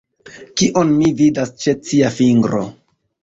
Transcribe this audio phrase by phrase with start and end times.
[0.61, 2.63] Kion mi vidas ĉe cia fingro?